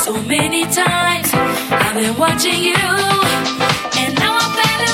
[0.00, 1.30] so many times.
[1.34, 4.89] I've been watching you, and now I'm better.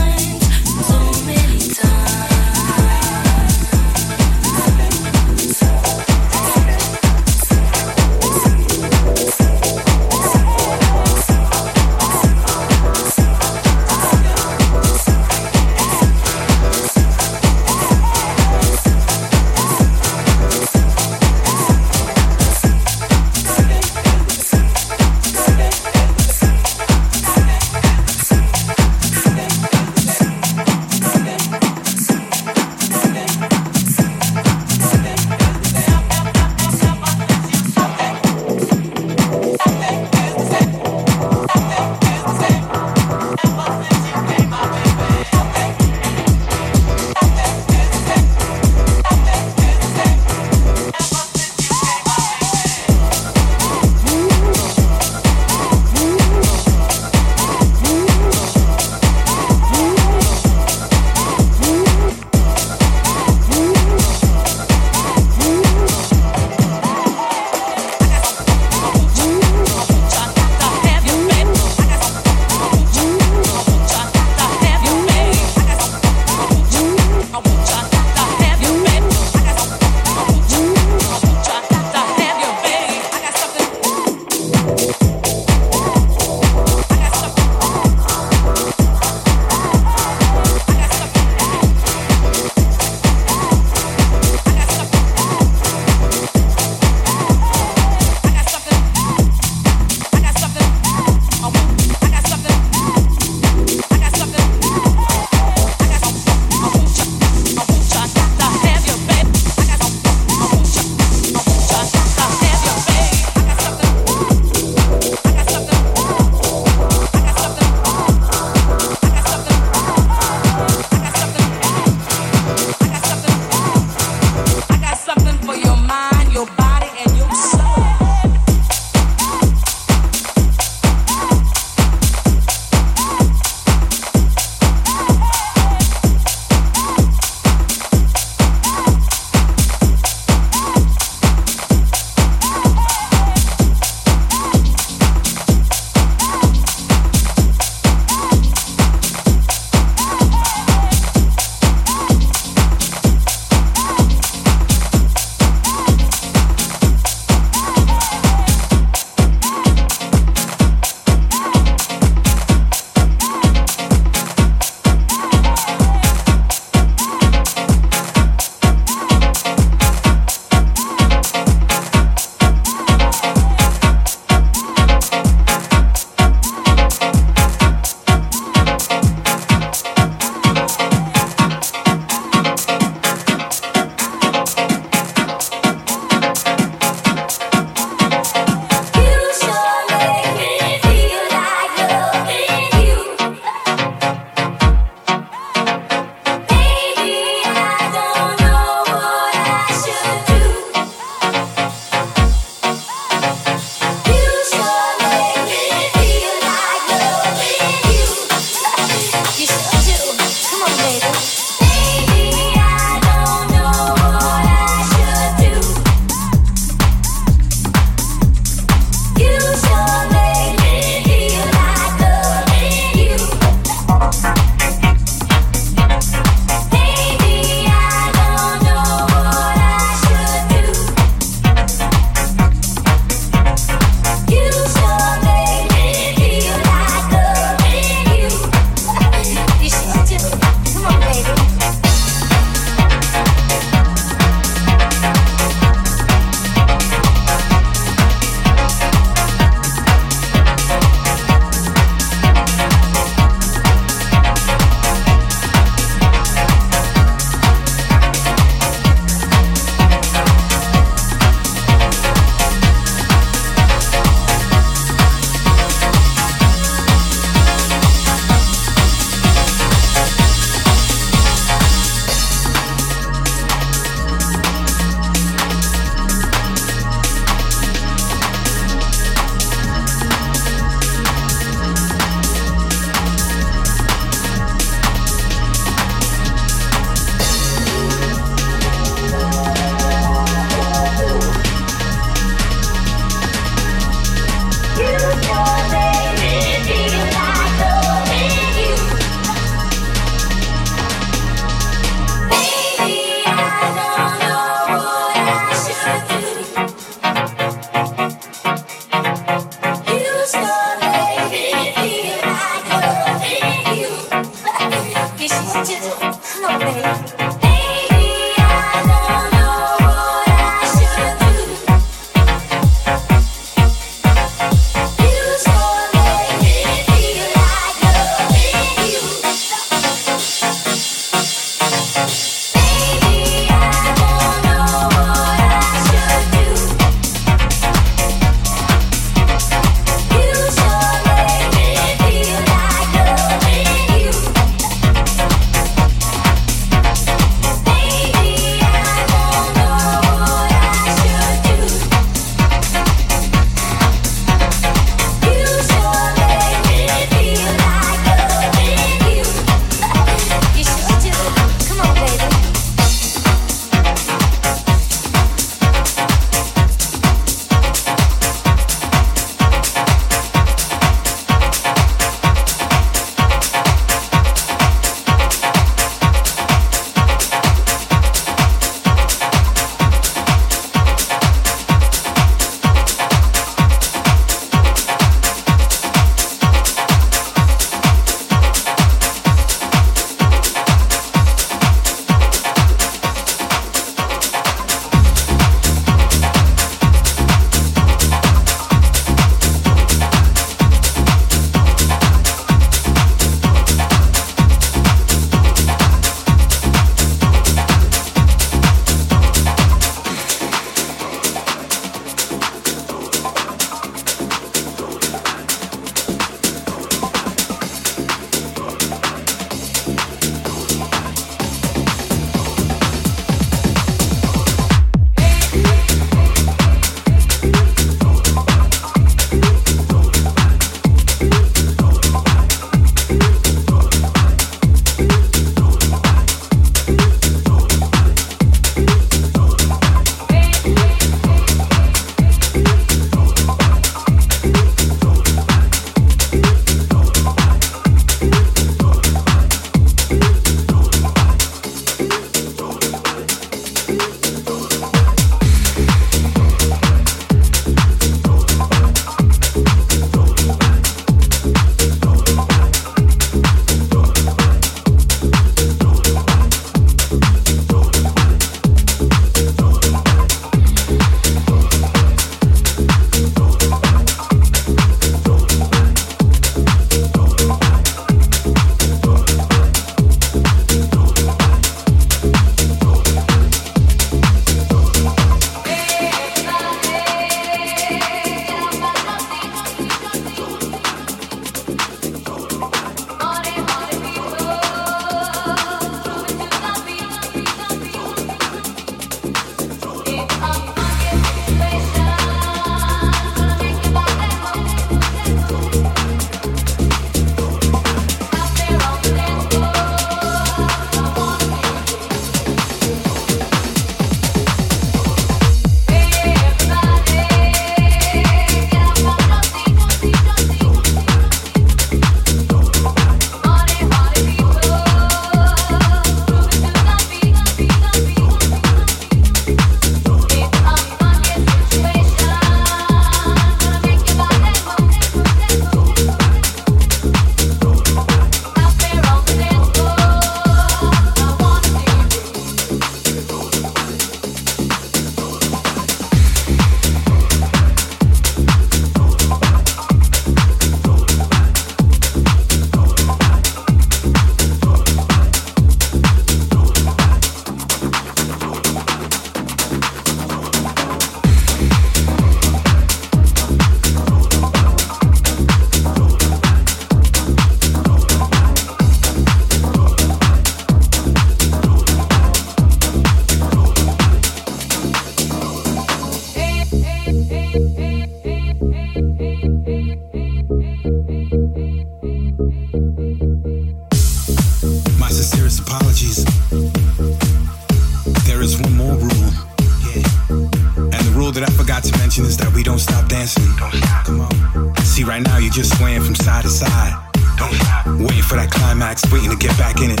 [599.08, 600.00] waiting to get back in it.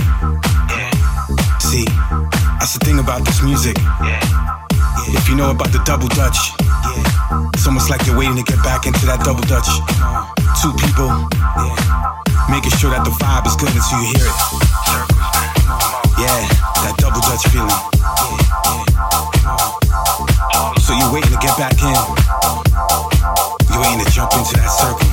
[0.68, 0.90] Yeah.
[1.58, 1.84] See,
[2.58, 3.78] that's the thing about this music.
[4.02, 4.20] Yeah.
[4.20, 5.16] Yeah.
[5.16, 6.36] If you know about the double dutch,
[7.54, 9.68] it's almost like you're waiting to get back into that double dutch.
[10.60, 11.08] Two people,
[12.50, 14.36] making sure that the vibe is good until you hear it.
[16.20, 16.40] Yeah,
[16.84, 17.70] that double dutch feeling.
[20.84, 21.96] So you're waiting to get back in.
[23.70, 25.09] You're waiting to jump into that circle.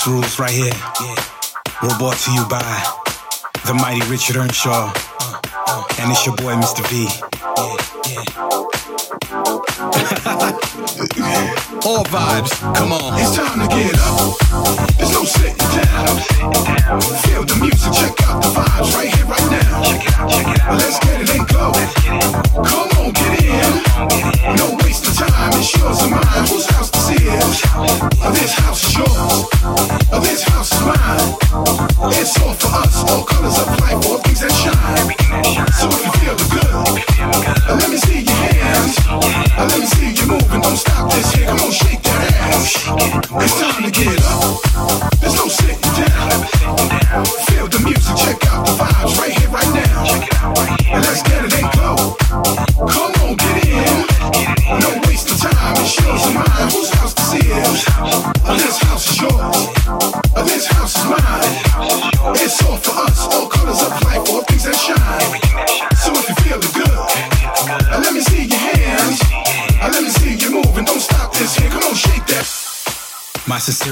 [0.00, 0.72] house rules right here.
[1.82, 2.62] We're brought to you by
[3.66, 4.92] the mighty Richard Earnshaw.
[5.98, 6.82] And it's your boy, Mr.
[6.88, 7.06] V.
[11.86, 13.20] All vibes, come on.
[13.20, 14.38] It's time to get up.
[14.96, 16.20] There's no sitting down.
[17.22, 18.99] Feel the music, check out the vibes.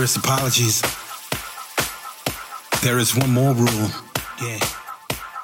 [0.09, 0.83] sincerest apologies.
[2.83, 3.89] There is one more rule.
[4.41, 4.59] Yeah.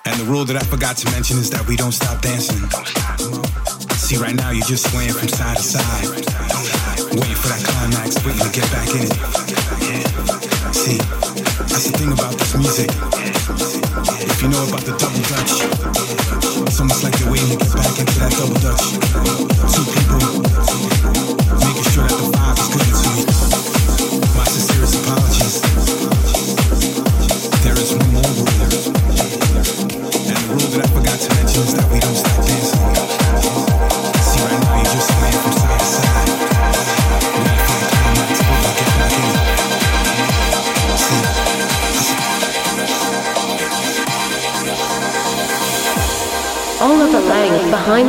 [0.06, 2.64] And the rule that I forgot to mention is that we don't stop dancing.
[3.96, 6.08] See, right now you're just swaying from side to side.
[7.12, 9.12] Waiting for that climax, waiting to get back in it.
[10.72, 10.98] See,
[11.68, 12.88] that's the thing about this music.
[14.30, 14.96] If you know about the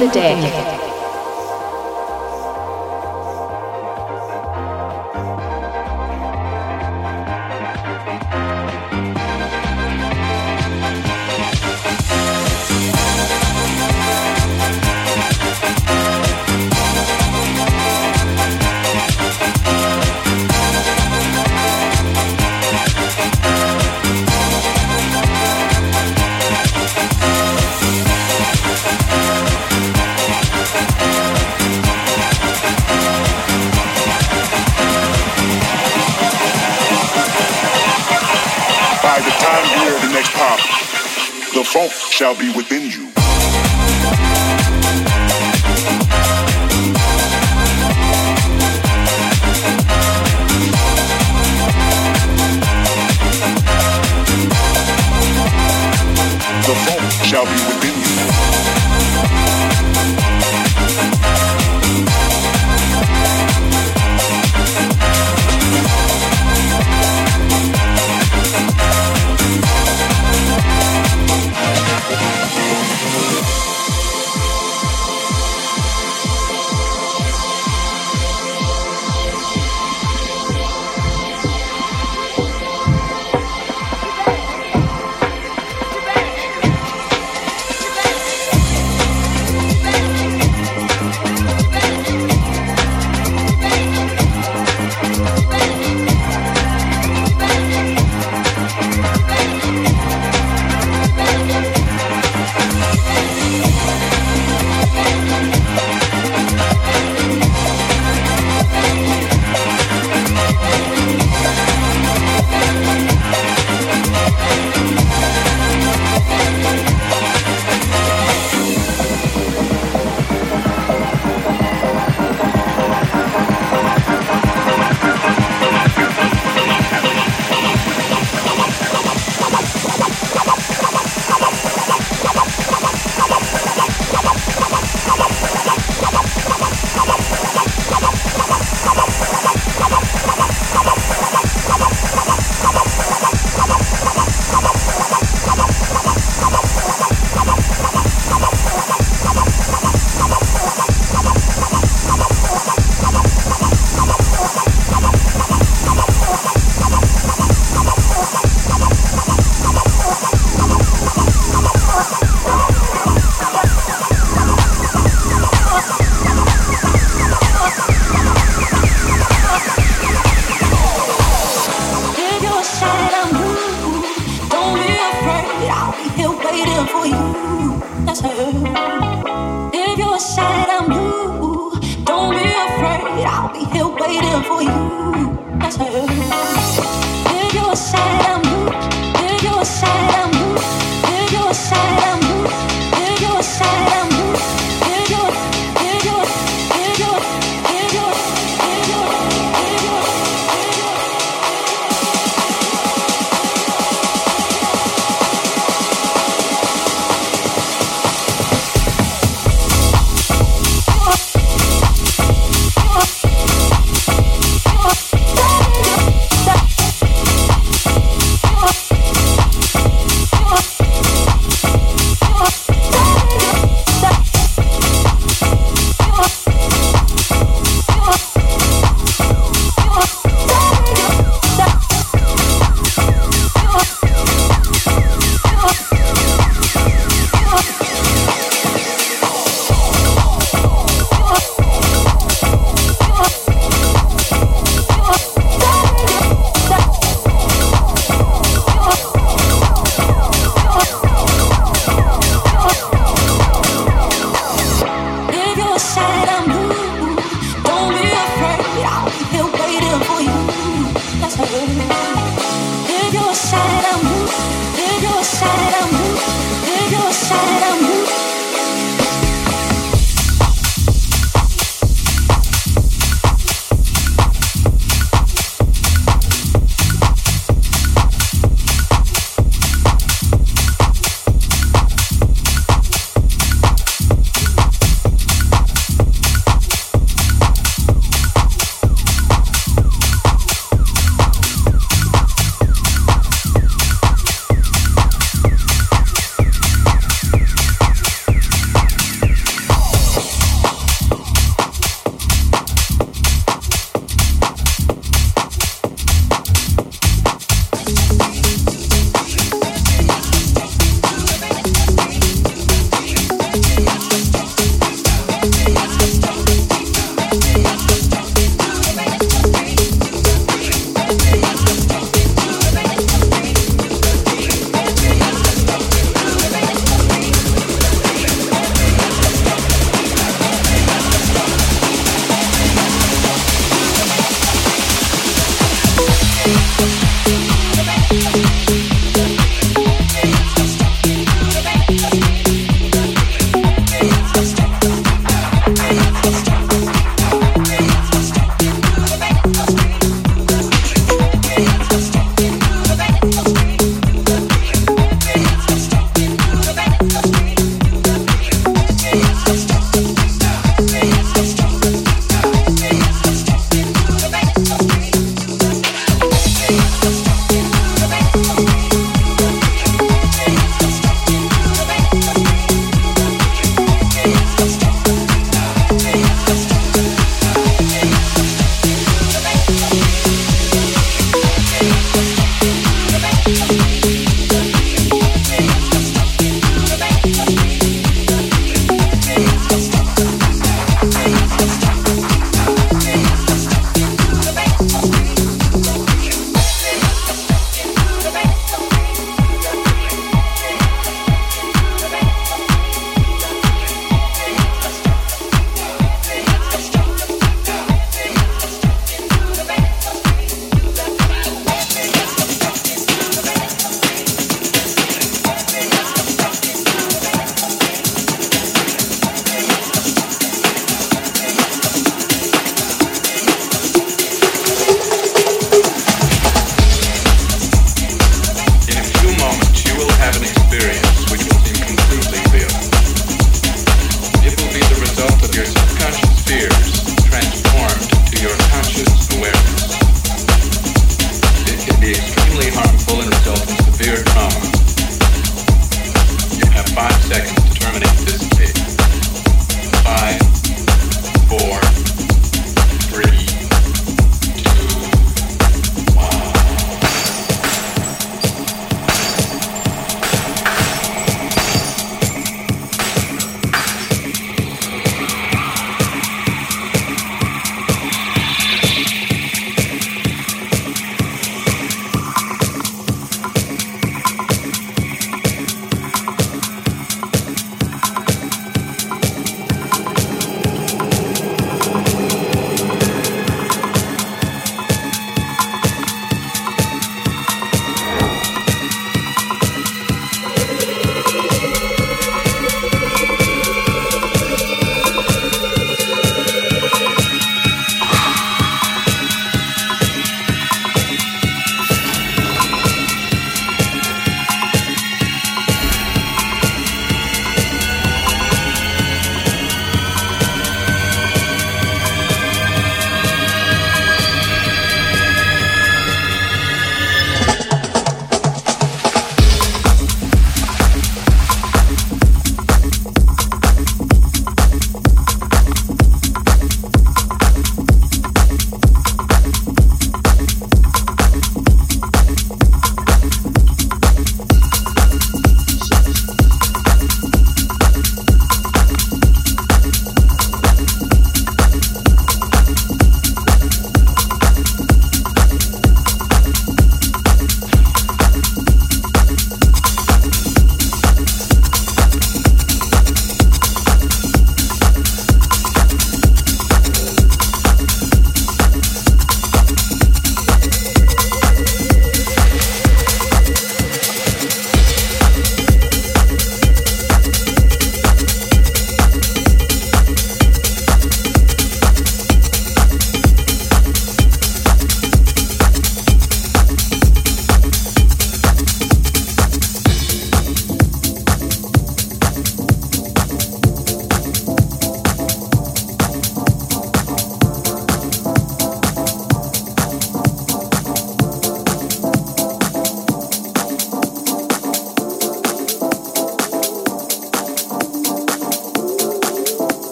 [0.00, 0.89] the day.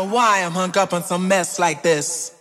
[0.00, 2.39] know why I'm hung up on some mess like this.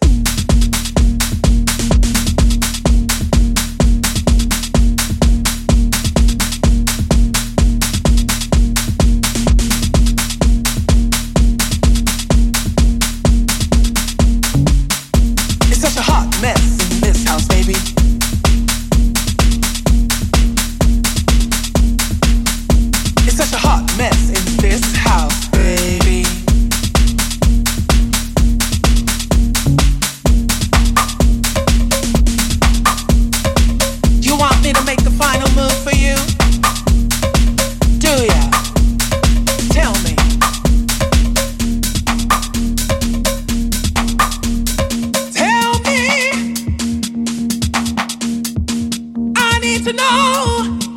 [49.80, 50.89] need to know.